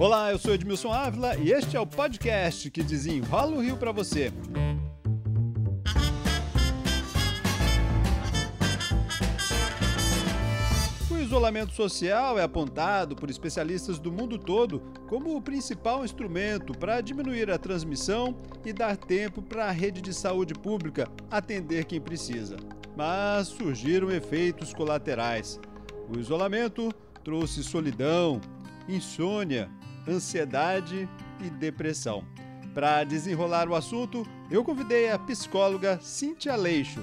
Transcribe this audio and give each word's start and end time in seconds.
Olá, 0.00 0.30
eu 0.30 0.38
sou 0.38 0.54
Edmilson 0.54 0.92
Ávila 0.92 1.36
e 1.36 1.50
este 1.50 1.76
é 1.76 1.80
o 1.80 1.84
podcast 1.84 2.70
que 2.70 2.84
desenrola 2.84 3.56
o 3.56 3.60
Rio 3.60 3.76
para 3.76 3.90
você. 3.90 4.32
O 11.10 11.16
isolamento 11.18 11.72
social 11.72 12.38
é 12.38 12.44
apontado 12.44 13.16
por 13.16 13.28
especialistas 13.28 13.98
do 13.98 14.12
mundo 14.12 14.38
todo 14.38 14.80
como 15.08 15.36
o 15.36 15.42
principal 15.42 16.04
instrumento 16.04 16.72
para 16.78 17.00
diminuir 17.00 17.50
a 17.50 17.58
transmissão 17.58 18.36
e 18.64 18.72
dar 18.72 18.96
tempo 18.96 19.42
para 19.42 19.66
a 19.66 19.72
rede 19.72 20.00
de 20.00 20.14
saúde 20.14 20.54
pública 20.54 21.08
atender 21.28 21.86
quem 21.86 22.00
precisa. 22.00 22.56
Mas 22.96 23.48
surgiram 23.48 24.12
efeitos 24.12 24.72
colaterais. 24.72 25.58
O 26.08 26.16
isolamento 26.20 26.88
trouxe 27.24 27.64
solidão, 27.64 28.40
insônia, 28.88 29.68
ansiedade 30.08 31.08
e 31.44 31.50
depressão. 31.50 32.24
Para 32.74 33.04
desenrolar 33.04 33.68
o 33.68 33.74
assunto, 33.74 34.26
eu 34.50 34.64
convidei 34.64 35.10
a 35.10 35.18
psicóloga 35.18 35.98
Cíntia 36.00 36.56
Leixo. 36.56 37.00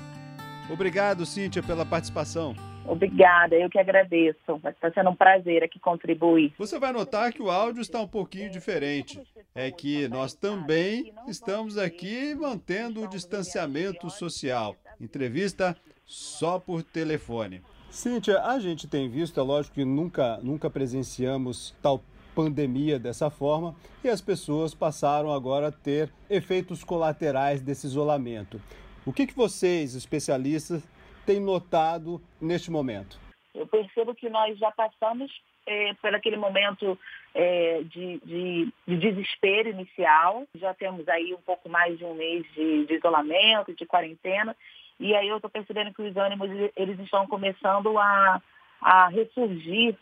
Obrigado, 0.70 1.26
Cíntia, 1.26 1.62
pela 1.62 1.86
participação. 1.86 2.56
Obrigada, 2.88 3.56
eu 3.56 3.70
que 3.70 3.80
agradeço. 3.80 4.40
Está 4.64 4.92
sendo 4.92 5.10
um 5.10 5.16
prazer 5.16 5.64
aqui 5.64 5.80
contribuir. 5.80 6.54
Você 6.58 6.80
vai 6.80 6.92
notar 6.92 7.34
que 7.34 7.42
o 7.42 7.50
áudio 7.50 7.82
está 7.82 8.00
um 8.00 8.08
pouquinho 8.08 8.50
diferente. 8.52 9.22
É 9.54 9.72
que 9.72 10.08
nós 10.08 10.34
também 10.34 11.14
estamos 11.28 11.78
aqui 11.78 12.36
mantendo 12.36 13.04
o 13.04 13.08
distanciamento 13.08 14.10
social. 14.10 14.76
Entrevista 15.02 15.76
só 16.06 16.60
por 16.60 16.84
telefone. 16.84 17.62
Cíntia, 17.90 18.42
a 18.42 18.60
gente 18.60 18.88
tem 18.88 19.10
visto, 19.10 19.40
é 19.40 19.44
lógico 19.44 19.76
que 19.76 19.86
nunca, 19.86 20.38
nunca 20.44 20.70
presenciamos 20.70 21.74
tal 21.82 22.04
pandemia 22.36 23.00
dessa 23.00 23.30
forma 23.30 23.74
e 24.04 24.10
as 24.10 24.22
pessoas 24.22 24.76
passaram 24.76 25.32
agora 25.34 25.70
a 25.70 25.72
ter 25.72 26.12
efeitos 26.30 26.84
colaterais 26.84 27.62
desse 27.62 27.88
isolamento. 27.88 28.62
O 29.06 29.14
que, 29.14 29.26
que 29.26 29.36
vocês, 29.36 29.96
especialistas, 29.96 30.88
têm 31.26 31.40
notado 31.40 32.22
neste 32.42 32.70
momento? 32.70 33.20
Eu 33.54 33.66
percebo 33.66 34.14
que 34.14 34.30
nós 34.30 34.58
já 34.60 34.70
passamos 34.72 35.32
é, 35.66 35.94
por 35.96 36.14
aquele 36.14 36.38
momento 36.38 36.98
é, 37.34 37.82
de, 37.84 38.20
de, 38.26 38.74
de, 38.88 38.98
desespero 38.98 39.70
inicial. 39.70 40.44
Já 40.56 40.74
temos 40.74 41.08
aí 41.08 41.34
um 41.34 41.42
pouco 41.42 41.70
mais 41.70 41.98
de 41.98 42.04
um 42.04 42.14
mês 42.14 42.44
de, 42.54 42.86
de 42.86 42.96
isolamento, 42.96 43.74
de 43.74 43.86
quarentena, 43.86 44.56
e 45.00 45.16
aí 45.16 45.28
eu 45.28 45.38
estou 45.38 45.50
percebendo 45.50 45.94
que 45.94 46.02
os 46.02 46.16
ânimos 46.16 46.50
eles 46.76 47.00
estão 47.00 47.28
começando 47.28 47.98
a, 47.98 48.42
a 48.82 49.08
ressurgir 49.08 49.96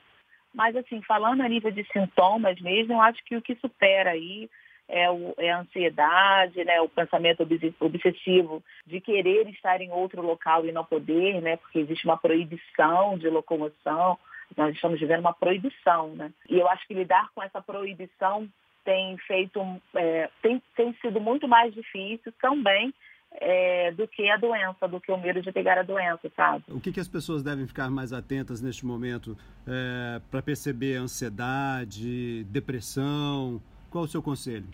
mas, 0.53 0.75
assim, 0.75 1.01
falando 1.01 1.41
a 1.41 1.49
nível 1.49 1.71
de 1.71 1.83
sintomas 1.91 2.59
mesmo, 2.61 2.93
eu 2.93 3.01
acho 3.01 3.23
que 3.25 3.35
o 3.35 3.41
que 3.41 3.55
supera 3.55 4.11
aí 4.11 4.49
é, 4.87 5.09
o, 5.09 5.33
é 5.37 5.51
a 5.51 5.59
ansiedade, 5.59 6.63
né, 6.63 6.79
o 6.81 6.89
pensamento 6.89 7.47
obsessivo 7.79 8.63
de 8.85 9.01
querer 9.01 9.47
estar 9.49 9.81
em 9.81 9.91
outro 9.91 10.21
local 10.21 10.65
e 10.65 10.71
não 10.71 10.83
poder, 10.83 11.41
né, 11.41 11.57
porque 11.57 11.79
existe 11.79 12.05
uma 12.05 12.17
proibição 12.17 13.17
de 13.17 13.29
locomoção, 13.29 14.17
nós 14.55 14.75
estamos 14.75 14.99
vivendo 14.99 15.21
uma 15.21 15.33
proibição, 15.33 16.09
né? 16.09 16.31
E 16.47 16.59
eu 16.59 16.69
acho 16.69 16.85
que 16.87 16.93
lidar 16.93 17.29
com 17.33 17.41
essa 17.41 17.59
proibição 17.59 18.47
tem 18.85 19.17
feito, 19.19 19.59
é, 19.95 20.29
tem, 20.43 20.61
tem 20.75 20.93
sido 21.01 21.19
muito 21.19 21.47
mais 21.47 21.73
difícil 21.73 22.31
também 22.39 22.93
é, 23.39 23.91
do 23.91 24.07
que 24.07 24.29
a 24.29 24.37
doença, 24.37 24.87
do 24.87 24.99
que 24.99 25.11
o 25.11 25.17
medo 25.17 25.41
de 25.41 25.51
pegar 25.51 25.77
a 25.77 25.83
doença, 25.83 26.31
sabe? 26.35 26.63
O 26.69 26.79
que, 26.79 26.91
que 26.91 26.99
as 26.99 27.07
pessoas 27.07 27.43
devem 27.43 27.67
ficar 27.67 27.89
mais 27.89 28.13
atentas 28.13 28.61
neste 28.61 28.85
momento 28.85 29.37
é, 29.67 30.21
para 30.29 30.41
perceber 30.41 30.95
ansiedade, 30.95 32.43
depressão? 32.45 33.61
Qual 33.89 34.03
o 34.03 34.07
seu 34.07 34.21
conselho? 34.21 34.65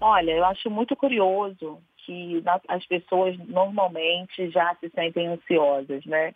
Olha, 0.00 0.32
eu 0.32 0.44
acho 0.44 0.70
muito 0.70 0.94
curioso 0.94 1.78
que 2.04 2.42
as 2.68 2.86
pessoas 2.86 3.36
normalmente 3.48 4.50
já 4.50 4.74
se 4.76 4.88
sentem 4.90 5.26
ansiosas, 5.26 6.04
né? 6.04 6.34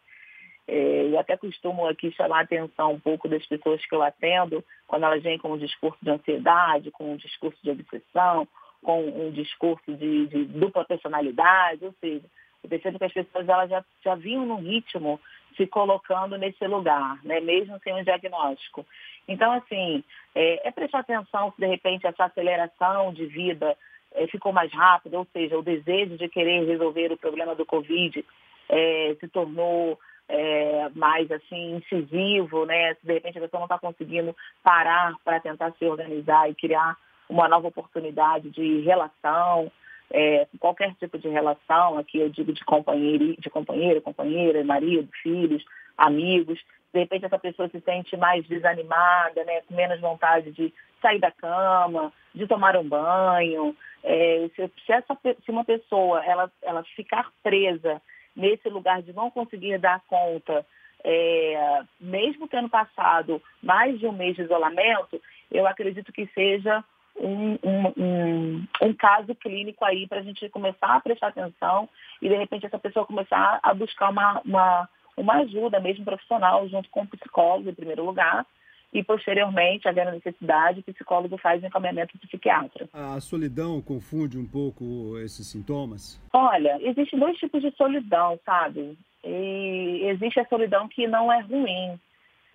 É, 0.66 1.06
eu 1.06 1.18
até 1.18 1.36
costumo 1.36 1.86
aqui 1.86 2.12
chamar 2.12 2.38
a 2.38 2.42
atenção 2.42 2.92
um 2.92 3.00
pouco 3.00 3.28
das 3.28 3.44
pessoas 3.46 3.84
que 3.84 3.94
eu 3.94 4.02
atendo, 4.02 4.64
quando 4.86 5.04
elas 5.04 5.22
vêm 5.22 5.38
com 5.38 5.52
um 5.52 5.58
discurso 5.58 5.98
de 6.00 6.10
ansiedade, 6.10 6.92
com 6.92 7.12
um 7.12 7.16
discurso 7.16 7.58
de 7.62 7.70
obsessão, 7.70 8.46
com 8.82 9.00
um 9.06 9.30
discurso 9.30 9.92
de, 9.94 10.26
de 10.26 10.44
dupla 10.44 10.84
personalidade, 10.84 11.84
ou 11.84 11.94
seja, 12.00 12.24
eu 12.62 12.68
percebo 12.68 12.98
que 12.98 13.04
as 13.04 13.12
pessoas 13.12 13.48
elas 13.48 13.70
já, 13.70 13.84
já 14.04 14.14
vinham 14.14 14.46
no 14.46 14.56
ritmo 14.56 15.20
se 15.56 15.66
colocando 15.66 16.38
nesse 16.38 16.66
lugar, 16.66 17.18
né? 17.24 17.40
mesmo 17.40 17.78
sem 17.82 17.94
um 17.94 18.02
diagnóstico. 18.02 18.86
Então, 19.26 19.52
assim, 19.52 20.02
é, 20.34 20.68
é 20.68 20.70
prestar 20.70 21.00
atenção 21.00 21.52
se 21.52 21.60
de 21.60 21.66
repente 21.66 22.06
essa 22.06 22.24
aceleração 22.24 23.12
de 23.12 23.26
vida 23.26 23.76
é, 24.12 24.26
ficou 24.26 24.52
mais 24.52 24.72
rápida, 24.72 25.18
ou 25.18 25.26
seja, 25.32 25.58
o 25.58 25.62
desejo 25.62 26.16
de 26.16 26.28
querer 26.28 26.66
resolver 26.66 27.12
o 27.12 27.16
problema 27.16 27.54
do 27.54 27.66
Covid 27.66 28.24
é, 28.68 29.16
se 29.18 29.28
tornou 29.28 29.98
é, 30.28 30.88
mais 30.94 31.30
assim 31.30 31.76
incisivo, 31.76 32.64
né? 32.64 32.94
Se 32.94 33.06
de 33.06 33.12
repente 33.12 33.38
a 33.38 33.40
pessoa 33.42 33.60
não 33.60 33.66
está 33.66 33.78
conseguindo 33.78 34.34
parar 34.62 35.14
para 35.24 35.40
tentar 35.40 35.72
se 35.72 35.84
organizar 35.84 36.48
e 36.48 36.54
criar 36.54 36.96
uma 37.30 37.48
nova 37.48 37.68
oportunidade 37.68 38.50
de 38.50 38.80
relação, 38.80 39.70
é, 40.12 40.46
qualquer 40.58 40.92
tipo 40.96 41.16
de 41.18 41.28
relação, 41.28 41.96
aqui 41.96 42.18
eu 42.18 42.28
digo 42.28 42.52
de 42.52 42.64
companheiro, 42.64 43.36
de 43.38 43.48
companheiro, 43.48 44.02
companheira, 44.02 44.64
marido, 44.64 45.08
filhos, 45.22 45.64
amigos. 45.96 46.60
De 46.92 46.98
repente 46.98 47.24
essa 47.24 47.38
pessoa 47.38 47.68
se 47.68 47.80
sente 47.80 48.16
mais 48.16 48.44
desanimada, 48.46 49.44
né, 49.44 49.60
com 49.62 49.74
menos 49.74 50.00
vontade 50.00 50.50
de 50.50 50.74
sair 51.00 51.20
da 51.20 51.30
cama, 51.30 52.12
de 52.34 52.46
tomar 52.48 52.76
um 52.76 52.86
banho. 52.86 53.76
É, 54.02 54.50
se, 54.56 54.70
se, 54.84 54.92
essa, 54.92 55.16
se 55.44 55.50
uma 55.50 55.64
pessoa 55.64 56.24
ela, 56.24 56.50
ela 56.62 56.82
ficar 56.96 57.30
presa 57.42 58.02
nesse 58.34 58.68
lugar 58.68 59.02
de 59.02 59.12
não 59.12 59.30
conseguir 59.30 59.78
dar 59.78 60.00
conta, 60.08 60.66
é, 61.04 61.82
mesmo 62.00 62.48
tendo 62.48 62.68
passado 62.68 63.40
mais 63.62 63.98
de 63.98 64.06
um 64.06 64.12
mês 64.12 64.34
de 64.34 64.42
isolamento, 64.42 65.20
eu 65.50 65.66
acredito 65.66 66.12
que 66.12 66.26
seja 66.34 66.84
um, 67.16 67.58
um, 67.62 67.92
um, 67.96 68.66
um 68.82 68.94
caso 68.94 69.34
clínico 69.34 69.84
aí 69.84 70.06
para 70.06 70.20
a 70.20 70.22
gente 70.22 70.48
começar 70.48 70.96
a 70.96 71.00
prestar 71.00 71.28
atenção 71.28 71.88
e, 72.20 72.28
de 72.28 72.36
repente, 72.36 72.66
essa 72.66 72.78
pessoa 72.78 73.06
começar 73.06 73.60
a 73.62 73.74
buscar 73.74 74.10
uma, 74.10 74.40
uma, 74.44 74.88
uma 75.16 75.34
ajuda 75.38 75.80
mesmo 75.80 76.04
profissional 76.04 76.68
junto 76.68 76.88
com 76.90 77.02
o 77.02 77.06
psicólogo, 77.06 77.70
em 77.70 77.74
primeiro 77.74 78.04
lugar, 78.04 78.46
e 78.92 79.04
posteriormente, 79.04 79.88
havendo 79.88 80.10
necessidade, 80.10 80.80
o 80.80 80.92
psicólogo 80.92 81.38
faz 81.38 81.62
o 81.62 81.66
encaminhamento 81.66 82.18
do 82.18 82.26
psiquiatra. 82.26 82.88
A 82.92 83.20
solidão 83.20 83.80
confunde 83.80 84.36
um 84.36 84.46
pouco 84.46 85.16
esses 85.18 85.46
sintomas? 85.46 86.20
Olha, 86.32 86.76
existem 86.80 87.18
dois 87.18 87.38
tipos 87.38 87.62
de 87.62 87.70
solidão, 87.76 88.38
sabe? 88.44 88.98
E 89.24 90.00
existe 90.06 90.40
a 90.40 90.46
solidão 90.46 90.88
que 90.88 91.06
não 91.06 91.32
é 91.32 91.40
ruim. 91.40 92.00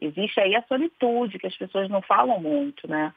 Existe 0.01 0.39
aí 0.41 0.55
a 0.55 0.63
solitude, 0.63 1.39
que 1.39 1.47
as 1.47 1.55
pessoas 1.55 1.89
não 1.89 2.01
falam 2.01 2.41
muito, 2.41 2.85
né? 2.85 3.13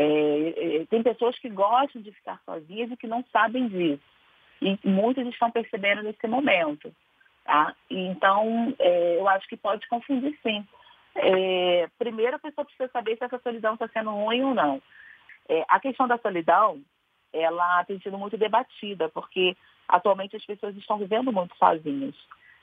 É, 0.00 0.76
é, 0.76 0.86
tem 0.86 1.02
pessoas 1.02 1.36
que 1.40 1.48
gostam 1.48 2.00
de 2.00 2.12
ficar 2.12 2.40
sozinhas 2.44 2.88
e 2.92 2.96
que 2.96 3.08
não 3.08 3.24
sabem 3.32 3.66
disso. 3.66 4.02
E 4.62 4.78
muitos 4.84 5.26
estão 5.26 5.50
percebendo 5.50 6.04
nesse 6.04 6.24
momento. 6.28 6.94
Tá? 7.44 7.74
Então, 7.90 8.72
é, 8.78 9.16
eu 9.18 9.28
acho 9.28 9.48
que 9.48 9.56
pode 9.56 9.88
confundir 9.88 10.38
sim. 10.40 10.64
É, 11.16 11.88
primeiro, 11.98 12.36
a 12.36 12.38
pessoa 12.38 12.64
precisa 12.64 12.88
saber 12.92 13.16
se 13.16 13.24
essa 13.24 13.40
solidão 13.40 13.74
está 13.74 13.88
sendo 13.88 14.10
ruim 14.10 14.44
ou 14.44 14.54
não. 14.54 14.80
É, 15.48 15.64
a 15.68 15.80
questão 15.80 16.06
da 16.06 16.16
solidão, 16.18 16.80
ela 17.32 17.84
tem 17.84 17.98
sido 17.98 18.16
muito 18.16 18.36
debatida, 18.36 19.08
porque 19.08 19.56
atualmente 19.88 20.36
as 20.36 20.44
pessoas 20.44 20.76
estão 20.76 20.98
vivendo 20.98 21.32
muito 21.32 21.56
sozinhas. 21.56 22.14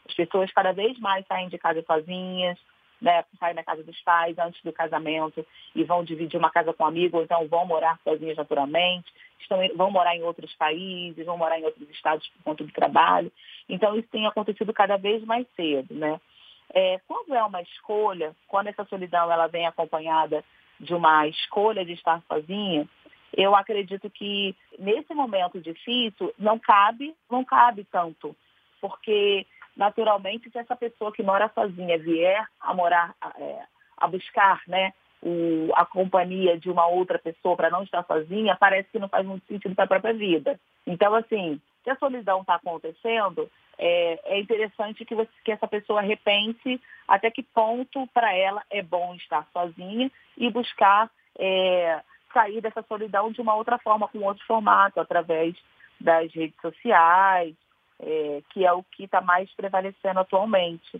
As 0.07 0.13
pessoas 0.13 0.53
cada 0.53 0.72
vez 0.72 0.97
mais 1.00 1.25
saem 1.28 1.50
de 1.50 1.57
casa 1.57 1.84
sozinhas, 1.85 2.57
né, 3.05 3.23
saem 3.39 3.53
da 3.53 3.63
casa 3.63 3.84
dos 3.84 4.02
pais 4.02 4.35
antes 4.40 4.59
do 4.63 4.73
casamento 4.73 5.46
e 5.75 5.84
vão 5.84 6.03
dividir 6.03 6.40
uma 6.40 6.49
casa 6.49 6.73
com 6.73 6.84
um 6.84 6.87
amigo, 6.87 7.17
ou 7.17 7.23
então 7.23 7.47
vão 7.47 7.63
morar 7.63 7.99
sozinhos 8.03 8.35
naturalmente, 8.35 9.05
estão, 9.40 9.59
vão 9.75 9.91
morar 9.91 10.16
em 10.16 10.23
outros 10.23 10.52
países, 10.55 11.23
vão 11.23 11.37
morar 11.37 11.59
em 11.59 11.66
outros 11.66 11.87
estados 11.91 12.28
por 12.29 12.43
conta 12.43 12.63
do 12.63 12.72
trabalho. 12.72 13.31
Então, 13.69 13.96
isso 13.96 14.07
tem 14.07 14.25
acontecido 14.25 14.73
cada 14.73 14.97
vez 14.97 15.23
mais 15.23 15.46
cedo. 15.55 15.93
Né? 15.93 16.19
É, 16.73 16.99
quando 17.07 17.35
é 17.35 17.43
uma 17.43 17.61
escolha, 17.61 18.35
quando 18.47 18.67
essa 18.67 18.84
solidão 18.85 19.31
ela 19.31 19.46
vem 19.46 19.67
acompanhada 19.67 20.43
de 20.79 20.96
uma 20.96 21.28
escolha 21.28 21.85
de 21.85 21.93
estar 21.93 22.23
sozinha, 22.28 22.90
eu 23.37 23.55
acredito 23.55 24.09
que 24.09 24.55
nesse 24.79 25.13
momento 25.13 25.61
difícil 25.61 26.34
não 26.40 26.57
cabe, 26.57 27.13
não 27.29 27.46
cabe 27.46 27.85
tanto, 27.91 28.35
porque 28.81 29.46
naturalmente, 29.75 30.49
se 30.49 30.57
essa 30.57 30.75
pessoa 30.75 31.11
que 31.11 31.23
mora 31.23 31.51
sozinha 31.53 31.97
vier 31.97 32.45
a 32.59 32.73
morar, 32.73 33.16
é, 33.37 33.63
a 33.97 34.07
buscar 34.07 34.61
né, 34.67 34.93
o, 35.22 35.72
a 35.75 35.85
companhia 35.85 36.57
de 36.57 36.69
uma 36.69 36.87
outra 36.87 37.19
pessoa 37.19 37.55
para 37.55 37.69
não 37.69 37.83
estar 37.83 38.03
sozinha, 38.05 38.55
parece 38.55 38.89
que 38.89 38.99
não 38.99 39.09
faz 39.09 39.25
muito 39.25 39.45
sentido 39.47 39.75
para 39.75 39.85
a 39.85 39.87
própria 39.87 40.13
vida. 40.13 40.59
Então, 40.85 41.13
assim, 41.16 41.59
se 41.83 41.89
a 41.89 41.95
solidão 41.97 42.41
está 42.41 42.55
acontecendo, 42.55 43.49
é, 43.77 44.19
é, 44.25 44.39
interessante 44.39 45.03
que, 45.03 45.16
você, 45.16 45.29
que 45.43 45.51
essa 45.51 45.67
pessoa 45.67 46.01
repense 46.01 46.79
até 47.07 47.29
que 47.29 47.43
ponto 47.43 48.07
para 48.13 48.33
ela 48.33 48.63
é 48.69 48.81
bom 48.81 49.16
estar 49.16 49.47
sozinha 49.51 50.09
e 50.37 50.49
buscar 50.49 51.09
é, 51.37 52.01
sair 52.33 52.61
dessa 52.61 52.83
solidão 52.83 53.31
de 53.31 53.41
uma 53.41 53.55
outra 53.55 53.78
forma, 53.78 54.07
com 54.07 54.19
outro 54.19 54.45
formato, 54.45 54.99
através 54.99 55.55
das 55.99 56.33
redes 56.33 56.59
sociais, 56.61 57.55
é, 57.99 58.41
que 58.51 58.65
é 58.65 58.71
o 58.71 58.83
que 58.83 59.03
está 59.03 59.21
mais 59.21 59.49
prevalecendo 59.55 60.19
atualmente. 60.19 60.99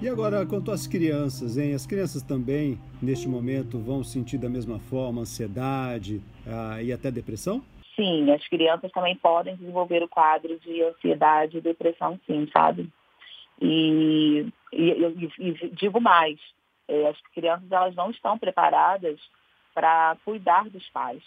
E 0.00 0.08
agora, 0.08 0.46
quanto 0.46 0.70
às 0.70 0.86
crianças, 0.86 1.58
hein? 1.58 1.74
As 1.74 1.84
crianças 1.84 2.22
também, 2.22 2.78
neste 3.02 3.28
momento, 3.28 3.80
vão 3.80 4.04
sentir 4.04 4.38
da 4.38 4.48
mesma 4.48 4.78
forma 4.78 5.22
ansiedade 5.22 6.20
ah, 6.46 6.80
e 6.80 6.92
até 6.92 7.10
depressão? 7.10 7.64
Sim, 7.96 8.30
as 8.30 8.46
crianças 8.46 8.92
também 8.92 9.16
podem 9.16 9.56
desenvolver 9.56 10.00
o 10.04 10.08
quadro 10.08 10.56
de 10.60 10.84
ansiedade 10.84 11.58
e 11.58 11.60
depressão, 11.60 12.18
sim, 12.28 12.48
sabe? 12.52 12.88
E, 13.60 14.46
e, 14.72 14.90
e, 14.92 15.32
e 15.40 15.68
digo 15.70 16.00
mais, 16.00 16.38
é, 16.86 17.08
as 17.08 17.20
crianças 17.34 17.70
elas 17.72 17.96
não 17.96 18.12
estão 18.12 18.38
preparadas 18.38 19.18
para 19.78 20.16
cuidar 20.24 20.68
dos 20.68 20.90
pais. 20.90 21.22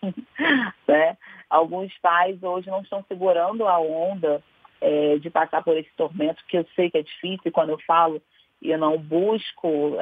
né? 0.86 1.16
Alguns 1.50 1.92
pais 1.98 2.40
hoje 2.40 2.70
não 2.70 2.82
estão 2.82 3.04
segurando 3.08 3.66
a 3.66 3.80
onda 3.80 4.40
é, 4.80 5.18
de 5.18 5.28
passar 5.28 5.64
por 5.64 5.76
esse 5.76 5.90
tormento, 5.96 6.44
que 6.46 6.56
eu 6.56 6.64
sei 6.76 6.88
que 6.88 6.98
é 6.98 7.02
difícil, 7.02 7.42
e 7.46 7.50
quando 7.50 7.70
eu 7.70 7.80
falo, 7.80 8.22
eu 8.62 8.78
não 8.78 8.96
busco, 8.96 9.96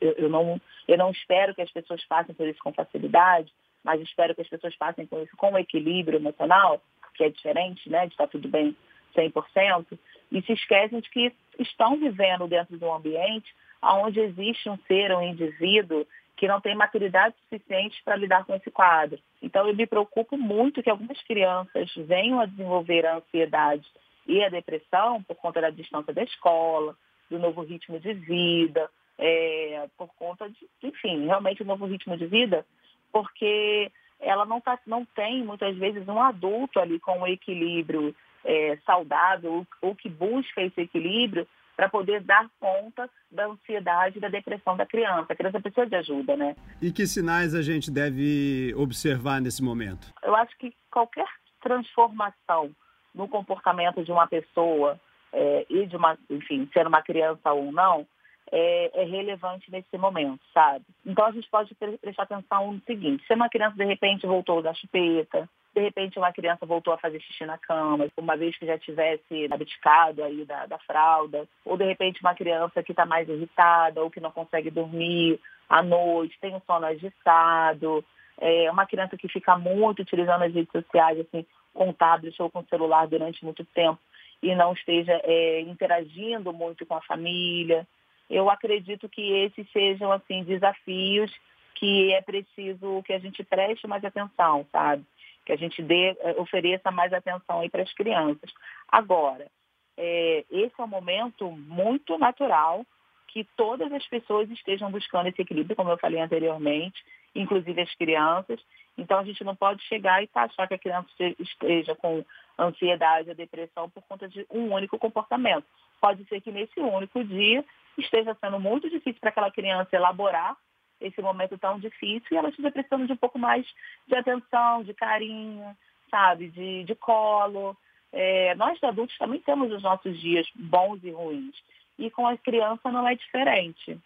eu, 0.00 0.28
não, 0.28 0.60
eu 0.86 0.96
não 0.96 1.10
espero 1.10 1.52
que 1.52 1.62
as 1.62 1.72
pessoas 1.72 2.04
passem 2.04 2.32
por 2.36 2.46
isso 2.46 2.62
com 2.62 2.72
facilidade, 2.72 3.52
mas 3.82 4.00
espero 4.00 4.32
que 4.32 4.42
as 4.42 4.48
pessoas 4.48 4.76
passem 4.76 5.04
por 5.04 5.20
isso 5.20 5.36
com 5.36 5.58
equilíbrio 5.58 6.20
emocional, 6.20 6.80
que 7.14 7.24
é 7.24 7.30
diferente, 7.30 7.90
né, 7.90 8.06
de 8.06 8.12
estar 8.12 8.28
tudo 8.28 8.48
bem 8.48 8.76
100%, 9.16 9.98
e 10.30 10.40
se 10.42 10.52
esquecem 10.52 11.00
de 11.00 11.10
que 11.10 11.32
estão 11.58 11.98
vivendo 11.98 12.46
dentro 12.46 12.78
de 12.78 12.84
um 12.84 12.94
ambiente 12.94 13.52
onde 13.82 14.20
existe 14.20 14.70
um 14.70 14.78
ser, 14.86 15.12
um 15.12 15.22
indivíduo 15.22 16.06
que 16.36 16.48
não 16.48 16.60
tem 16.60 16.74
maturidade 16.74 17.34
suficiente 17.42 18.00
para 18.04 18.16
lidar 18.16 18.44
com 18.44 18.54
esse 18.54 18.70
quadro. 18.70 19.18
Então, 19.42 19.66
eu 19.68 19.74
me 19.74 19.86
preocupo 19.86 20.36
muito 20.36 20.82
que 20.82 20.90
algumas 20.90 21.20
crianças 21.22 21.92
venham 21.96 22.40
a 22.40 22.46
desenvolver 22.46 23.06
a 23.06 23.16
ansiedade 23.16 23.86
e 24.26 24.42
a 24.42 24.48
depressão 24.48 25.22
por 25.22 25.36
conta 25.36 25.60
da 25.60 25.70
distância 25.70 26.12
da 26.12 26.22
escola, 26.22 26.96
do 27.30 27.38
novo 27.38 27.62
ritmo 27.62 27.98
de 28.00 28.12
vida, 28.12 28.88
é, 29.18 29.86
por 29.98 30.08
conta 30.14 30.48
de, 30.48 30.68
enfim, 30.82 31.26
realmente 31.26 31.62
o 31.62 31.66
novo 31.66 31.84
ritmo 31.86 32.16
de 32.16 32.26
vida, 32.26 32.64
porque 33.12 33.90
ela 34.18 34.44
não, 34.44 34.60
tá, 34.60 34.78
não 34.86 35.04
tem, 35.04 35.42
muitas 35.44 35.76
vezes, 35.76 36.06
um 36.08 36.20
adulto 36.20 36.80
ali 36.80 36.98
com 36.98 37.20
um 37.20 37.26
equilíbrio 37.26 38.14
é, 38.44 38.78
saudável 38.84 39.52
ou, 39.52 39.66
ou 39.82 39.94
que 39.94 40.08
busca 40.08 40.62
esse 40.62 40.80
equilíbrio 40.80 41.46
para 41.80 41.88
poder 41.88 42.20
dar 42.20 42.46
conta 42.60 43.08
da 43.32 43.46
ansiedade 43.46 44.18
e 44.18 44.20
da 44.20 44.28
depressão 44.28 44.76
da 44.76 44.84
criança. 44.84 45.32
A 45.32 45.34
criança 45.34 45.58
precisa 45.58 45.86
de 45.86 45.96
ajuda, 45.96 46.36
né? 46.36 46.54
E 46.82 46.92
que 46.92 47.06
sinais 47.06 47.54
a 47.54 47.62
gente 47.62 47.90
deve 47.90 48.74
observar 48.76 49.40
nesse 49.40 49.64
momento? 49.64 50.12
Eu 50.22 50.36
acho 50.36 50.54
que 50.58 50.74
qualquer 50.90 51.24
transformação 51.62 52.70
no 53.14 53.26
comportamento 53.26 54.04
de 54.04 54.12
uma 54.12 54.26
pessoa 54.26 55.00
é, 55.32 55.64
e 55.70 55.86
de 55.86 55.96
uma, 55.96 56.18
enfim, 56.28 56.68
ser 56.70 56.86
uma 56.86 57.00
criança 57.00 57.50
ou 57.50 57.72
não, 57.72 58.06
é, 58.52 59.00
é, 59.00 59.04
relevante 59.04 59.70
nesse 59.70 59.96
momento, 59.96 60.42
sabe? 60.52 60.84
Então 61.06 61.24
a 61.24 61.32
gente 61.32 61.48
pode 61.48 61.74
prestar 61.74 62.24
atenção 62.24 62.72
no 62.72 62.80
seguinte, 62.82 63.24
se 63.26 63.32
uma 63.32 63.48
criança 63.48 63.76
de 63.78 63.84
repente 63.86 64.26
voltou 64.26 64.60
da 64.60 64.74
chupeta, 64.74 65.48
de 65.74 65.80
repente 65.80 66.18
uma 66.18 66.32
criança 66.32 66.66
voltou 66.66 66.92
a 66.92 66.98
fazer 66.98 67.20
xixi 67.20 67.46
na 67.46 67.56
cama, 67.58 68.08
uma 68.16 68.36
vez 68.36 68.56
que 68.56 68.66
já 68.66 68.78
tivesse 68.78 69.48
abdicado 69.50 70.22
aí 70.24 70.44
da, 70.44 70.66
da 70.66 70.78
fralda, 70.78 71.46
ou 71.64 71.76
de 71.76 71.84
repente 71.84 72.20
uma 72.20 72.34
criança 72.34 72.82
que 72.82 72.92
está 72.92 73.06
mais 73.06 73.28
irritada 73.28 74.02
ou 74.02 74.10
que 74.10 74.20
não 74.20 74.30
consegue 74.30 74.70
dormir 74.70 75.38
à 75.68 75.82
noite, 75.82 76.38
tem 76.40 76.54
um 76.54 76.60
sono 76.66 76.86
agitado, 76.86 78.04
é, 78.40 78.70
uma 78.70 78.86
criança 78.86 79.16
que 79.16 79.28
fica 79.28 79.56
muito 79.56 80.02
utilizando 80.02 80.42
as 80.42 80.52
redes 80.52 80.72
sociais, 80.72 81.20
assim, 81.20 81.46
com 81.72 81.92
tablet 81.92 82.40
ou 82.42 82.50
com 82.50 82.64
celular 82.64 83.06
durante 83.06 83.44
muito 83.44 83.64
tempo 83.66 83.98
e 84.42 84.54
não 84.54 84.72
esteja 84.72 85.20
é, 85.22 85.60
interagindo 85.60 86.52
muito 86.52 86.84
com 86.86 86.94
a 86.94 87.02
família. 87.02 87.86
Eu 88.28 88.48
acredito 88.48 89.08
que 89.08 89.20
esses 89.20 89.70
sejam 89.70 90.10
assim 90.10 90.42
desafios 90.44 91.30
que 91.74 92.12
é 92.12 92.20
preciso 92.20 93.02
que 93.04 93.12
a 93.12 93.18
gente 93.18 93.42
preste 93.42 93.86
mais 93.86 94.04
atenção, 94.04 94.66
sabe? 94.70 95.04
Que 95.50 95.54
a 95.54 95.58
gente 95.58 95.82
dê, 95.82 96.16
é, 96.20 96.40
ofereça 96.40 96.92
mais 96.92 97.12
atenção 97.12 97.58
aí 97.58 97.68
para 97.68 97.82
as 97.82 97.92
crianças. 97.92 98.52
Agora, 98.88 99.50
é, 99.96 100.44
esse 100.48 100.72
é 100.78 100.84
um 100.84 100.86
momento 100.86 101.50
muito 101.50 102.16
natural 102.16 102.86
que 103.26 103.42
todas 103.56 103.92
as 103.92 104.06
pessoas 104.06 104.48
estejam 104.48 104.92
buscando 104.92 105.26
esse 105.26 105.42
equilíbrio, 105.42 105.74
como 105.74 105.90
eu 105.90 105.98
falei 105.98 106.20
anteriormente, 106.20 107.02
inclusive 107.34 107.80
as 107.80 107.92
crianças. 107.96 108.60
Então 108.96 109.18
a 109.18 109.24
gente 109.24 109.42
não 109.42 109.56
pode 109.56 109.82
chegar 109.82 110.22
e 110.22 110.28
taxar 110.28 110.68
que 110.68 110.74
a 110.74 110.78
criança 110.78 111.08
esteja 111.40 111.96
com 111.96 112.24
ansiedade 112.56 113.28
ou 113.28 113.34
depressão 113.34 113.90
por 113.90 114.04
conta 114.04 114.28
de 114.28 114.46
um 114.50 114.72
único 114.72 115.00
comportamento. 115.00 115.66
Pode 116.00 116.24
ser 116.26 116.40
que 116.40 116.52
nesse 116.52 116.78
único 116.78 117.24
dia 117.24 117.64
esteja 117.98 118.36
sendo 118.40 118.60
muito 118.60 118.88
difícil 118.88 119.20
para 119.20 119.30
aquela 119.30 119.50
criança 119.50 119.96
elaborar 119.96 120.56
esse 121.00 121.20
momento 121.22 121.56
tão 121.58 121.78
difícil 121.78 122.28
e 122.30 122.36
ela 122.36 122.48
esteja 122.48 122.70
precisando 122.70 123.06
de 123.06 123.12
um 123.12 123.16
pouco 123.16 123.38
mais 123.38 123.66
de 124.06 124.14
atenção, 124.14 124.82
de 124.82 124.92
carinho, 124.94 125.76
sabe, 126.10 126.48
de, 126.48 126.84
de 126.84 126.94
colo. 126.94 127.76
É, 128.12 128.54
nós 128.56 128.82
adultos 128.82 129.16
também 129.16 129.40
temos 129.40 129.72
os 129.72 129.82
nossos 129.82 130.18
dias 130.20 130.46
bons 130.54 131.02
e 131.02 131.10
ruins. 131.10 131.54
E 131.98 132.10
com 132.10 132.26
a 132.26 132.36
criança 132.36 132.90
não 132.90 133.06
é 133.06 133.14
diferente. 133.14 133.98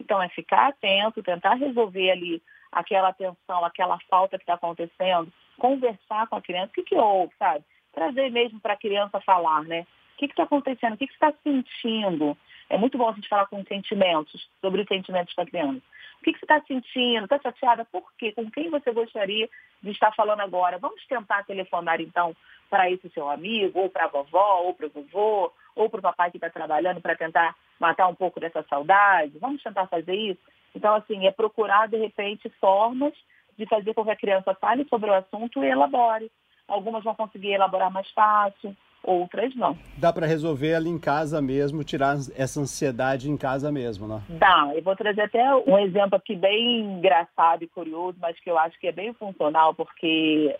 Então 0.00 0.22
é 0.22 0.28
ficar 0.28 0.68
atento, 0.68 1.22
tentar 1.22 1.54
resolver 1.54 2.10
ali 2.10 2.42
aquela 2.72 3.12
tensão, 3.12 3.64
aquela 3.64 3.98
falta 4.10 4.38
que 4.38 4.42
está 4.42 4.54
acontecendo, 4.54 5.32
conversar 5.58 6.26
com 6.26 6.36
a 6.36 6.42
criança, 6.42 6.70
o 6.70 6.74
que, 6.74 6.82
que 6.82 6.96
houve, 6.96 7.32
sabe? 7.38 7.64
Trazer 7.92 8.30
mesmo 8.30 8.58
para 8.58 8.72
a 8.72 8.78
criança 8.78 9.20
falar, 9.20 9.62
né? 9.64 9.86
O 10.14 10.18
que 10.18 10.26
está 10.26 10.44
acontecendo? 10.44 10.94
O 10.94 10.96
que, 10.96 11.06
que 11.06 11.12
você 11.12 11.26
está 11.26 11.32
sentindo? 11.42 12.36
É 12.70 12.78
muito 12.78 12.96
bom 12.96 13.08
a 13.08 13.12
gente 13.12 13.28
falar 13.28 13.46
com 13.46 13.62
sentimentos, 13.64 14.48
sobre 14.60 14.80
os 14.80 14.88
sentimentos 14.88 15.34
da 15.34 15.44
criança. 15.44 15.82
O 16.22 16.24
que, 16.24 16.34
que 16.34 16.38
você 16.38 16.44
está 16.44 16.60
sentindo? 16.68 17.24
Está 17.24 17.40
chateada? 17.40 17.84
Por 17.84 18.04
quê? 18.16 18.30
Com 18.30 18.48
quem 18.48 18.70
você 18.70 18.92
gostaria 18.92 19.50
de 19.82 19.90
estar 19.90 20.14
falando 20.14 20.38
agora? 20.38 20.78
Vamos 20.78 21.04
tentar 21.08 21.44
telefonar, 21.44 22.00
então, 22.00 22.32
para 22.70 22.88
esse 22.88 23.08
seu 23.10 23.28
amigo, 23.28 23.80
ou 23.80 23.90
para 23.90 24.04
a 24.04 24.08
vovó, 24.08 24.60
ou 24.60 24.72
para 24.72 24.86
o 24.86 24.90
vovô, 24.90 25.52
ou 25.74 25.90
para 25.90 25.98
o 25.98 26.02
papai 26.02 26.30
que 26.30 26.36
está 26.36 26.48
trabalhando 26.48 27.00
para 27.00 27.16
tentar 27.16 27.56
matar 27.80 28.06
um 28.06 28.14
pouco 28.14 28.38
dessa 28.38 28.62
saudade? 28.70 29.36
Vamos 29.40 29.60
tentar 29.64 29.88
fazer 29.88 30.14
isso? 30.14 30.40
Então, 30.76 30.94
assim, 30.94 31.26
é 31.26 31.32
procurar, 31.32 31.88
de 31.88 31.96
repente, 31.96 32.48
formas 32.60 33.12
de 33.58 33.66
fazer 33.66 33.92
com 33.92 34.04
que 34.04 34.12
a 34.12 34.16
criança 34.16 34.54
fale 34.54 34.84
sobre 34.84 35.10
o 35.10 35.14
assunto 35.14 35.64
e 35.64 35.66
elabore. 35.66 36.30
Algumas 36.68 37.02
vão 37.02 37.16
conseguir 37.16 37.50
elaborar 37.50 37.90
mais 37.90 38.08
fácil, 38.12 38.76
outras 39.02 39.54
não. 39.54 39.76
Dá 39.96 40.12
para 40.12 40.26
resolver 40.26 40.74
ali 40.74 40.88
em 40.88 40.98
casa 40.98 41.40
mesmo, 41.40 41.84
tirar 41.84 42.16
essa 42.36 42.60
ansiedade 42.60 43.30
em 43.30 43.36
casa 43.36 43.70
mesmo, 43.72 44.06
né? 44.06 44.22
Dá. 44.28 44.70
Eu 44.74 44.82
vou 44.82 44.96
trazer 44.96 45.22
até 45.22 45.54
um 45.66 45.78
exemplo 45.78 46.16
aqui 46.16 46.34
bem 46.34 46.80
engraçado 46.80 47.64
e 47.64 47.68
curioso, 47.68 48.16
mas 48.20 48.38
que 48.38 48.50
eu 48.50 48.58
acho 48.58 48.78
que 48.78 48.86
é 48.86 48.92
bem 48.92 49.12
funcional, 49.14 49.74
porque 49.74 50.54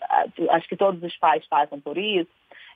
acho 0.49 0.67
que 0.67 0.77
todos 0.77 1.01
os 1.01 1.15
pais 1.17 1.45
passam 1.47 1.79
por 1.79 1.97
isso. 1.97 2.29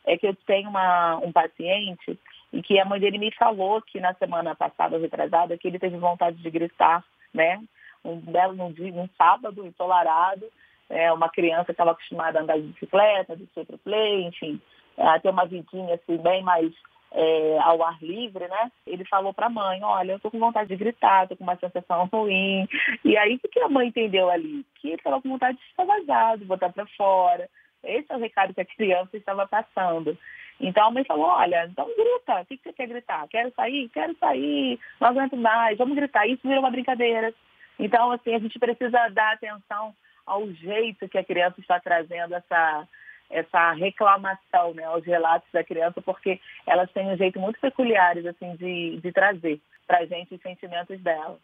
É 0.05 0.17
que 0.17 0.25
eu 0.25 0.35
tenho 0.45 0.69
uma, 0.69 1.17
um 1.17 1.31
paciente 1.31 2.17
e 2.53 2.61
que 2.61 2.79
a 2.79 2.85
mãe 2.85 2.99
dele 2.99 3.17
me 3.17 3.31
falou 3.33 3.81
que 3.81 3.99
na 3.99 4.13
semana 4.13 4.55
passada, 4.55 4.97
retrasada, 4.97 5.57
que 5.57 5.67
ele 5.67 5.79
teve 5.79 5.97
vontade 5.97 6.37
de 6.37 6.49
gritar 6.49 7.03
né? 7.33 7.61
Um 8.03 8.17
belo 8.19 8.61
um 8.63 8.71
dia, 8.71 8.91
um 8.93 9.09
sábado 9.17 9.65
ensolarado, 9.65 10.45
é, 10.89 11.11
uma 11.11 11.29
criança 11.29 11.65
que 11.65 11.71
estava 11.71 11.91
acostumada 11.91 12.39
a 12.39 12.41
andar 12.41 12.57
de 12.57 12.67
bicicleta, 12.67 13.35
de 13.35 13.47
play, 13.83 14.23
enfim, 14.23 14.61
é, 14.97 15.19
ter 15.19 15.29
uma 15.29 15.45
vidinha 15.45 15.95
assim 15.95 16.17
bem 16.17 16.43
mais 16.43 16.73
é, 17.11 17.57
ao 17.59 17.83
ar 17.83 17.97
livre, 18.01 18.47
né? 18.47 18.71
Ele 18.85 19.05
falou 19.05 19.33
para 19.33 19.45
a 19.45 19.49
mãe, 19.49 19.81
olha, 19.83 20.13
eu 20.13 20.19
tô 20.19 20.29
com 20.29 20.39
vontade 20.39 20.69
de 20.69 20.75
gritar, 20.75 21.27
tô 21.27 21.35
com 21.35 21.43
uma 21.43 21.55
sensação 21.55 22.05
ruim. 22.11 22.67
E 23.05 23.17
aí, 23.17 23.35
o 23.35 23.49
que 23.49 23.59
a 23.59 23.69
mãe 23.69 23.87
entendeu 23.87 24.29
ali? 24.29 24.65
Que 24.75 24.89
ele 24.89 24.95
estava 24.95 25.21
com 25.21 25.29
vontade 25.29 25.57
de 25.57 25.63
extravasar, 25.63 26.37
de 26.37 26.45
botar 26.45 26.69
para 26.69 26.85
fora. 26.97 27.49
Esse 27.83 28.11
é 28.11 28.15
o 28.15 28.19
recado 28.19 28.53
que 28.53 28.61
a 28.61 28.65
criança 28.65 29.15
estava 29.15 29.47
passando. 29.47 30.17
Então 30.59 30.87
a 30.87 30.91
mãe 30.91 31.03
falou, 31.03 31.27
olha, 31.27 31.67
então 31.67 31.85
grita, 31.85 32.41
o 32.41 32.45
que 32.45 32.57
você 32.57 32.73
quer 32.73 32.87
gritar? 32.87 33.27
Quero 33.27 33.53
sair? 33.53 33.89
Quero 33.89 34.15
sair, 34.17 34.79
não 34.99 35.09
aguento 35.09 35.37
mais, 35.37 35.77
vamos 35.77 35.95
gritar. 35.95 36.27
Isso 36.27 36.41
virou 36.43 36.59
uma 36.59 36.71
brincadeira. 36.71 37.33
Então, 37.79 38.11
assim, 38.11 38.33
a 38.33 38.39
gente 38.39 38.57
precisa 38.57 39.07
dar 39.09 39.33
atenção 39.33 39.93
ao 40.25 40.51
jeito 40.51 41.07
que 41.07 41.17
a 41.17 41.23
criança 41.23 41.59
está 41.61 41.79
trazendo 41.79 42.33
essa, 42.33 42.87
essa 43.29 43.73
reclamação, 43.73 44.73
né, 44.73 44.83
aos 44.85 45.05
relatos 45.05 45.47
da 45.51 45.63
criança, 45.63 46.01
porque 46.01 46.39
elas 46.65 46.91
têm 46.91 47.11
um 47.11 47.17
jeito 47.17 47.39
muito 47.39 47.59
peculiares, 47.59 48.25
assim, 48.25 48.55
de, 48.55 48.99
de 49.01 49.11
trazer 49.11 49.59
para 49.85 49.99
a 49.99 50.05
gente 50.05 50.35
os 50.35 50.41
sentimentos 50.41 50.99
dela. 51.01 51.37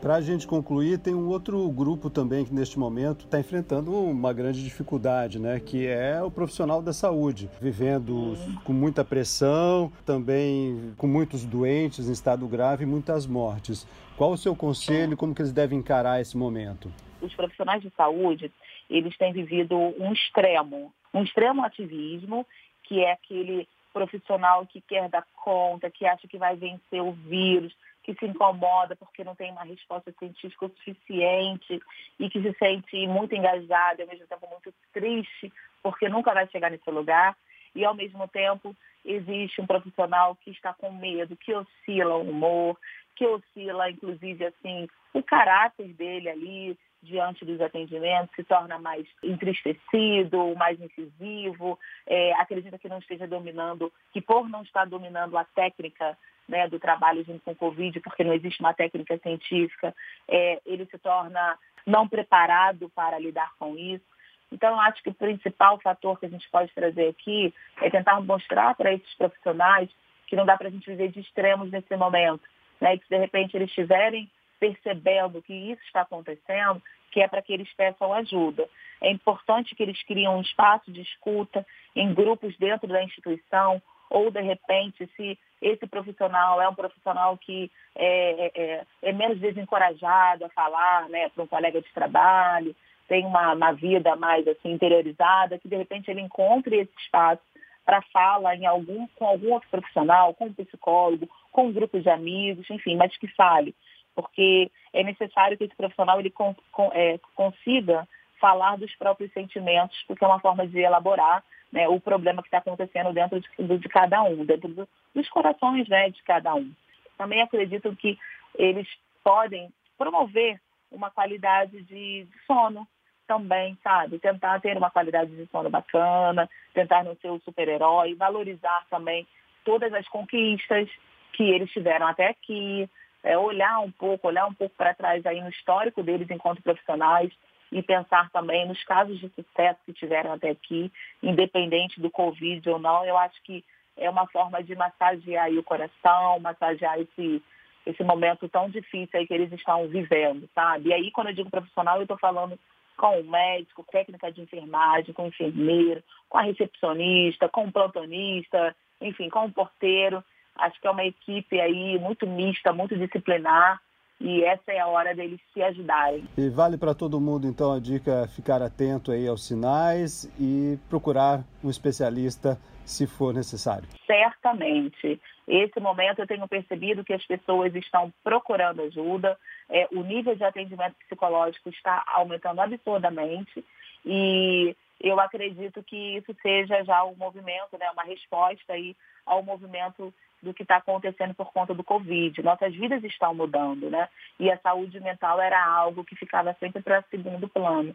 Para 0.00 0.14
a 0.14 0.20
gente 0.20 0.46
concluir, 0.46 0.98
tem 0.98 1.12
um 1.12 1.26
outro 1.26 1.68
grupo 1.70 2.08
também 2.08 2.44
que 2.44 2.54
neste 2.54 2.78
momento 2.78 3.24
está 3.24 3.40
enfrentando 3.40 3.92
uma 3.92 4.32
grande 4.32 4.62
dificuldade, 4.62 5.40
né? 5.40 5.58
Que 5.58 5.88
é 5.88 6.22
o 6.22 6.30
profissional 6.30 6.80
da 6.80 6.92
saúde, 6.92 7.50
vivendo 7.60 8.36
com 8.62 8.72
muita 8.72 9.04
pressão, 9.04 9.90
também 10.06 10.94
com 10.96 11.08
muitos 11.08 11.44
doentes 11.44 12.08
em 12.08 12.12
estado 12.12 12.46
grave 12.46 12.84
e 12.84 12.86
muitas 12.86 13.26
mortes. 13.26 13.88
Qual 14.16 14.30
o 14.30 14.38
seu 14.38 14.54
conselho? 14.54 15.16
Como 15.16 15.34
que 15.34 15.42
eles 15.42 15.52
devem 15.52 15.80
encarar 15.80 16.20
esse 16.20 16.36
momento? 16.36 16.92
Os 17.20 17.34
profissionais 17.34 17.82
de 17.82 17.90
saúde, 17.90 18.52
eles 18.88 19.16
têm 19.16 19.32
vivido 19.32 19.76
um 19.76 20.12
extremo, 20.12 20.92
um 21.12 21.22
extremo 21.22 21.64
ativismo, 21.64 22.46
que 22.84 23.02
é 23.02 23.12
aquele 23.12 23.68
profissional 23.92 24.66
que 24.66 24.80
quer 24.80 25.08
dar 25.08 25.26
conta, 25.42 25.90
que 25.90 26.06
acha 26.06 26.28
que 26.28 26.38
vai 26.38 26.56
vencer 26.56 27.02
o 27.02 27.12
vírus, 27.12 27.74
que 28.02 28.14
se 28.14 28.26
incomoda 28.26 28.96
porque 28.96 29.22
não 29.24 29.34
tem 29.34 29.50
uma 29.50 29.64
resposta 29.64 30.10
científica 30.18 30.68
suficiente 30.68 31.80
e 32.18 32.30
que 32.30 32.40
se 32.40 32.52
sente 32.58 33.06
muito 33.06 33.34
engajado 33.34 34.00
e 34.00 34.02
ao 34.02 34.08
mesmo 34.08 34.26
tempo 34.26 34.48
muito 34.50 34.72
triste 34.92 35.52
porque 35.82 36.08
nunca 36.08 36.32
vai 36.32 36.48
chegar 36.48 36.70
nesse 36.70 36.90
lugar. 36.90 37.36
E 37.74 37.84
ao 37.84 37.94
mesmo 37.94 38.26
tempo 38.28 38.74
existe 39.04 39.60
um 39.60 39.66
profissional 39.66 40.34
que 40.36 40.50
está 40.50 40.72
com 40.72 40.90
medo, 40.90 41.36
que 41.36 41.52
oscila 41.52 42.16
o 42.16 42.30
humor, 42.30 42.78
que 43.14 43.26
oscila 43.26 43.90
inclusive 43.90 44.46
assim 44.46 44.88
o 45.12 45.22
caráter 45.22 45.92
dele 45.94 46.30
ali, 46.30 46.78
diante 47.02 47.44
dos 47.44 47.60
atendimentos, 47.60 48.34
se 48.34 48.44
torna 48.44 48.78
mais 48.78 49.06
entristecido, 49.22 50.54
mais 50.56 50.80
incisivo, 50.80 51.78
é, 52.06 52.32
acredita 52.34 52.78
que 52.78 52.88
não 52.88 52.98
esteja 52.98 53.26
dominando, 53.26 53.92
que 54.12 54.20
por 54.20 54.48
não 54.48 54.62
estar 54.62 54.84
dominando 54.84 55.36
a 55.36 55.44
técnica 55.44 56.18
né, 56.48 56.66
do 56.68 56.78
trabalho 56.78 57.24
junto 57.24 57.40
com 57.44 57.52
o 57.52 57.56
Covid, 57.56 58.00
porque 58.00 58.24
não 58.24 58.32
existe 58.32 58.60
uma 58.60 58.74
técnica 58.74 59.18
científica, 59.18 59.94
é, 60.26 60.60
ele 60.64 60.86
se 60.86 60.98
torna 60.98 61.58
não 61.86 62.08
preparado 62.08 62.88
para 62.90 63.18
lidar 63.18 63.52
com 63.58 63.76
isso. 63.76 64.04
Então, 64.50 64.70
eu 64.70 64.80
acho 64.80 65.02
que 65.02 65.10
o 65.10 65.14
principal 65.14 65.78
fator 65.80 66.18
que 66.18 66.26
a 66.26 66.28
gente 66.28 66.48
pode 66.50 66.72
trazer 66.72 67.08
aqui 67.08 67.52
é 67.82 67.90
tentar 67.90 68.20
mostrar 68.20 68.74
para 68.74 68.92
esses 68.92 69.14
profissionais 69.14 69.90
que 70.26 70.36
não 70.36 70.46
dá 70.46 70.56
para 70.56 70.68
a 70.68 70.70
gente 70.70 70.88
viver 70.88 71.10
de 71.10 71.20
extremos 71.20 71.70
nesse 71.70 71.94
momento, 71.96 72.42
né? 72.80 72.96
Que, 72.96 73.08
de 73.08 73.18
repente, 73.18 73.56
eles 73.56 73.68
estiverem 73.68 74.30
percebendo 74.58 75.42
que 75.42 75.52
isso 75.52 75.82
está 75.84 76.02
acontecendo, 76.02 76.82
que 77.10 77.20
é 77.20 77.28
para 77.28 77.42
que 77.42 77.52
eles 77.52 77.72
peçam 77.74 78.12
ajuda. 78.12 78.68
É 79.00 79.10
importante 79.10 79.74
que 79.74 79.82
eles 79.82 80.02
criem 80.04 80.28
um 80.28 80.40
espaço 80.40 80.90
de 80.90 81.00
escuta 81.00 81.66
em 81.94 82.12
grupos 82.12 82.56
dentro 82.58 82.88
da 82.88 83.02
instituição, 83.02 83.80
ou 84.10 84.30
de 84.30 84.40
repente, 84.40 85.08
se 85.16 85.38
esse 85.60 85.86
profissional 85.86 86.60
é 86.60 86.68
um 86.68 86.74
profissional 86.74 87.36
que 87.36 87.70
é, 87.94 88.46
é, 88.46 88.52
é, 88.54 88.86
é 89.02 89.12
menos 89.12 89.38
desencorajado 89.38 90.44
a 90.44 90.48
falar 90.50 91.08
né, 91.08 91.28
para 91.28 91.44
um 91.44 91.46
colega 91.46 91.80
de 91.80 91.92
trabalho, 91.92 92.74
tem 93.08 93.24
uma, 93.24 93.54
uma 93.54 93.72
vida 93.72 94.14
mais 94.16 94.46
assim, 94.46 94.72
interiorizada, 94.72 95.58
que 95.58 95.68
de 95.68 95.76
repente 95.76 96.10
ele 96.10 96.20
encontre 96.20 96.76
esse 96.76 96.92
espaço 96.98 97.42
para 97.84 98.02
fala 98.12 98.54
em 98.54 98.66
algum, 98.66 99.06
com 99.16 99.26
algum 99.26 99.54
outro 99.54 99.68
profissional, 99.70 100.34
com 100.34 100.46
um 100.46 100.52
psicólogo, 100.52 101.28
com 101.50 101.66
um 101.66 101.72
grupo 101.72 101.98
de 101.98 102.10
amigos, 102.10 102.68
enfim, 102.68 102.96
mas 102.96 103.16
que 103.16 103.26
fale 103.28 103.74
porque 104.18 104.68
é 104.92 105.04
necessário 105.04 105.56
que 105.56 105.62
esse 105.62 105.76
profissional 105.76 106.18
ele 106.18 106.28
con, 106.28 106.52
con, 106.72 106.90
é, 106.92 107.20
consiga 107.36 108.04
falar 108.40 108.76
dos 108.76 108.92
próprios 108.96 109.32
sentimentos, 109.32 109.96
porque 110.08 110.24
é 110.24 110.26
uma 110.26 110.40
forma 110.40 110.66
de 110.66 110.80
elaborar 110.80 111.44
né, 111.70 111.86
o 111.86 112.00
problema 112.00 112.42
que 112.42 112.48
está 112.48 112.58
acontecendo 112.58 113.12
dentro 113.12 113.40
de, 113.40 113.78
de, 113.78 113.88
cada 113.88 114.24
um, 114.24 114.44
dentro 114.44 114.70
do, 114.70 114.88
dos 115.14 115.28
corações 115.28 115.86
né, 115.88 116.10
de 116.10 116.20
cada 116.24 116.52
um. 116.52 116.72
Também 117.16 117.42
acredito 117.42 117.94
que 117.94 118.18
eles 118.56 118.88
podem 119.22 119.72
promover 119.96 120.60
uma 120.90 121.12
qualidade 121.12 121.80
de 121.82 122.26
sono 122.44 122.88
também, 123.24 123.78
sabe? 123.84 124.18
Tentar 124.18 124.60
ter 124.60 124.76
uma 124.76 124.90
qualidade 124.90 125.30
de 125.30 125.46
sono 125.46 125.70
bacana, 125.70 126.50
tentar 126.74 127.04
não 127.04 127.14
ser 127.18 127.30
o 127.30 127.40
super-herói, 127.44 128.16
valorizar 128.16 128.84
também 128.90 129.24
todas 129.64 129.94
as 129.94 130.08
conquistas 130.08 130.88
que 131.34 131.44
eles 131.44 131.70
tiveram 131.70 132.08
até 132.08 132.26
aqui, 132.26 132.90
é, 133.22 133.36
olhar 133.36 133.80
um 133.80 133.90
pouco, 133.90 134.28
olhar 134.28 134.46
um 134.46 134.54
pouco 134.54 134.74
para 134.76 134.94
trás 134.94 135.24
aí 135.26 135.40
no 135.40 135.48
histórico 135.48 136.02
deles 136.02 136.30
enquanto 136.30 136.62
profissionais 136.62 137.32
e 137.70 137.82
pensar 137.82 138.30
também 138.30 138.66
nos 138.66 138.82
casos 138.84 139.18
de 139.18 139.28
sucesso 139.30 139.78
que 139.84 139.92
tiveram 139.92 140.32
até 140.32 140.50
aqui, 140.50 140.90
independente 141.22 142.00
do 142.00 142.10
Covid 142.10 142.68
ou 142.70 142.78
não. 142.78 143.04
Eu 143.04 143.16
acho 143.18 143.42
que 143.42 143.64
é 143.96 144.08
uma 144.08 144.26
forma 144.28 144.62
de 144.62 144.74
massagear 144.74 145.50
o 145.50 145.62
coração, 145.62 146.38
massagear 146.40 146.98
esse, 147.00 147.42
esse 147.84 148.02
momento 148.04 148.48
tão 148.48 148.70
difícil 148.70 149.18
aí 149.18 149.26
que 149.26 149.34
eles 149.34 149.52
estão 149.52 149.86
vivendo, 149.88 150.48
sabe? 150.54 150.90
E 150.90 150.92
aí, 150.94 151.10
quando 151.10 151.28
eu 151.28 151.34
digo 151.34 151.50
profissional, 151.50 151.96
eu 151.96 152.02
estou 152.02 152.18
falando 152.18 152.58
com 152.96 153.20
o 153.20 153.24
médico, 153.24 153.86
técnica 153.90 154.32
de 154.32 154.40
enfermagem, 154.40 155.14
com 155.14 155.24
o 155.24 155.28
enfermeiro, 155.28 156.02
com 156.28 156.38
a 156.38 156.42
recepcionista, 156.42 157.48
com 157.48 157.64
o 157.64 157.72
plantonista, 157.72 158.74
enfim, 159.00 159.28
com 159.28 159.44
o 159.46 159.52
porteiro. 159.52 160.22
Acho 160.58 160.80
que 160.80 160.86
é 160.86 160.90
uma 160.90 161.04
equipe 161.04 161.60
aí 161.60 161.98
muito 161.98 162.26
mista, 162.26 162.72
muito 162.72 162.96
disciplinar 162.96 163.80
e 164.20 164.42
essa 164.42 164.72
é 164.72 164.80
a 164.80 164.86
hora 164.88 165.14
deles 165.14 165.40
se 165.54 165.62
ajudarem. 165.62 166.24
E 166.36 166.48
vale 166.48 166.76
para 166.76 166.94
todo 166.94 167.20
mundo 167.20 167.46
então 167.46 167.72
a 167.72 167.78
dica 167.78 168.26
ficar 168.28 168.60
atento 168.60 169.12
aí 169.12 169.28
aos 169.28 169.46
sinais 169.46 170.24
e 170.38 170.76
procurar 170.88 171.44
um 171.62 171.70
especialista 171.70 172.58
se 172.84 173.06
for 173.06 173.32
necessário. 173.34 173.86
Certamente. 174.06 175.20
Esse 175.46 175.78
momento 175.78 176.18
eu 176.18 176.26
tenho 176.26 176.48
percebido 176.48 177.04
que 177.04 177.12
as 177.12 177.24
pessoas 177.24 177.74
estão 177.74 178.12
procurando 178.24 178.82
ajuda, 178.82 179.38
é, 179.68 179.86
o 179.92 180.02
nível 180.02 180.34
de 180.34 180.44
atendimento 180.44 180.96
psicológico 181.06 181.68
está 181.68 182.02
aumentando 182.06 182.60
absurdamente 182.60 183.64
e 184.04 184.74
eu 185.00 185.20
acredito 185.20 185.82
que 185.82 186.16
isso 186.16 186.34
seja 186.42 186.82
já 186.84 187.04
um 187.04 187.14
movimento, 187.14 187.78
né, 187.78 187.88
uma 187.92 188.02
resposta 188.02 188.72
aí 188.72 188.96
ao 189.24 189.42
movimento 189.42 190.12
do 190.42 190.54
que 190.54 190.62
está 190.62 190.76
acontecendo 190.76 191.34
por 191.34 191.52
conta 191.52 191.74
do 191.74 191.84
Covid. 191.84 192.42
Nossas 192.42 192.74
vidas 192.74 193.02
estão 193.04 193.34
mudando, 193.34 193.90
né? 193.90 194.08
E 194.38 194.50
a 194.50 194.58
saúde 194.58 195.00
mental 195.00 195.40
era 195.40 195.62
algo 195.64 196.04
que 196.04 196.16
ficava 196.16 196.56
sempre 196.60 196.82
para 196.82 197.02
segundo 197.10 197.48
plano. 197.48 197.94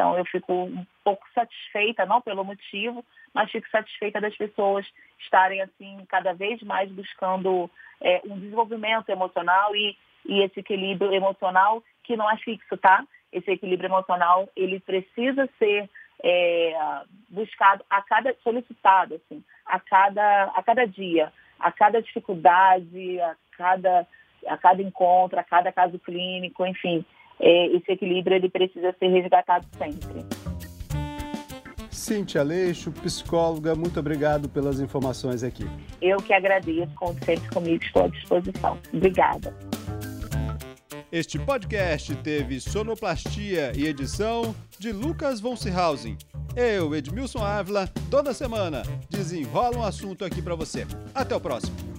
Então 0.00 0.16
eu 0.16 0.24
fico 0.24 0.52
um 0.52 0.86
pouco 1.04 1.26
satisfeita, 1.34 2.06
não 2.06 2.22
pelo 2.22 2.44
motivo, 2.44 3.04
mas 3.34 3.50
fico 3.50 3.68
satisfeita 3.68 4.20
das 4.20 4.34
pessoas 4.36 4.86
estarem 5.18 5.60
assim 5.60 6.06
cada 6.08 6.32
vez 6.32 6.62
mais 6.62 6.90
buscando 6.90 7.70
é, 8.00 8.22
um 8.24 8.38
desenvolvimento 8.38 9.10
emocional 9.10 9.76
e, 9.76 9.94
e 10.24 10.42
esse 10.42 10.60
equilíbrio 10.60 11.12
emocional 11.12 11.82
que 12.02 12.16
não 12.16 12.30
é 12.30 12.36
fixo, 12.38 12.76
tá? 12.78 13.04
Esse 13.30 13.50
equilíbrio 13.50 13.88
emocional 13.88 14.48
ele 14.56 14.80
precisa 14.80 15.46
ser 15.58 15.88
é, 16.22 17.02
buscado 17.28 17.84
a 17.90 18.00
cada 18.00 18.34
solicitado, 18.42 19.16
assim, 19.16 19.44
a 19.66 19.78
cada 19.80 20.44
a 20.54 20.62
cada 20.62 20.86
dia 20.86 21.32
a 21.60 21.70
cada 21.70 22.00
dificuldade, 22.00 23.20
a 23.20 23.36
cada, 23.56 24.06
a 24.46 24.56
cada 24.56 24.82
encontro, 24.82 25.38
a 25.38 25.44
cada 25.44 25.70
caso 25.70 25.98
clínico, 25.98 26.66
enfim, 26.66 27.04
é, 27.38 27.66
esse 27.68 27.92
equilíbrio 27.92 28.36
ele 28.36 28.48
precisa 28.48 28.94
ser 28.98 29.08
resgatado 29.08 29.66
sempre. 29.76 30.24
Cíntia 31.90 32.40
Aleixo, 32.40 32.90
psicóloga, 32.92 33.74
muito 33.74 34.00
obrigado 34.00 34.48
pelas 34.48 34.80
informações 34.80 35.42
aqui. 35.42 35.64
Eu 36.00 36.16
que 36.18 36.32
agradeço, 36.32 36.92
conte 36.94 37.24
sempre 37.24 37.48
comigo, 37.50 37.84
estou 37.84 38.04
à 38.04 38.08
disposição. 38.08 38.78
Obrigada. 38.92 39.54
Este 41.12 41.38
podcast 41.38 42.14
teve 42.22 42.60
sonoplastia 42.60 43.72
e 43.76 43.84
edição 43.86 44.54
de 44.78 44.92
Lucas 44.92 45.40
von 45.40 45.56
Seehausen. 45.56 46.16
Eu, 46.56 46.94
Edmilson 46.94 47.44
Ávila, 47.44 47.88
toda 48.10 48.34
semana 48.34 48.82
desenrola 49.08 49.78
um 49.78 49.84
assunto 49.84 50.24
aqui 50.24 50.42
para 50.42 50.54
você. 50.54 50.86
Até 51.14 51.34
o 51.34 51.40
próximo. 51.40 51.89